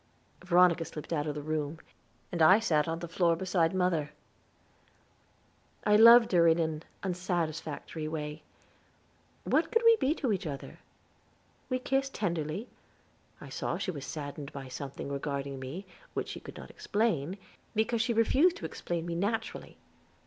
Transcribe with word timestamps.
Veronica 0.43 0.83
slipped 0.83 1.13
out 1.13 1.27
of 1.27 1.35
the 1.35 1.43
room; 1.43 1.77
and 2.31 2.41
I 2.41 2.57
sat 2.59 2.87
on 2.87 2.97
the 2.97 3.07
floor 3.07 3.35
beside 3.35 3.71
mother. 3.75 4.13
I 5.83 5.95
loved 5.95 6.31
her 6.31 6.47
in 6.47 6.57
an 6.57 6.81
unsatisfactory 7.03 8.07
way. 8.07 8.41
What 9.43 9.71
could 9.71 9.83
we 9.85 9.97
be 9.97 10.15
to 10.15 10.33
each 10.33 10.47
other? 10.47 10.79
We 11.69 11.77
kissed 11.77 12.15
tenderly; 12.15 12.67
I 13.39 13.49
saw 13.49 13.77
she 13.77 13.91
was 13.91 14.07
saddened 14.07 14.51
by 14.51 14.69
something 14.69 15.07
regarding 15.09 15.59
me, 15.59 15.85
which 16.15 16.29
she 16.29 16.39
could 16.39 16.57
not 16.57 16.71
explain, 16.71 17.37
because 17.75 18.01
she 18.01 18.11
refused 18.11 18.55
to 18.55 18.65
explain 18.65 19.05
me 19.05 19.13
naturally. 19.13 19.77